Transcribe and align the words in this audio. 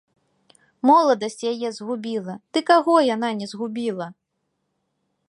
Моладасць 0.89 1.43
яе 1.51 1.69
згубіла, 1.77 2.33
ды 2.57 2.65
каго 2.71 2.95
яна 3.15 3.29
не 3.43 3.47
згубіла! 3.53 4.07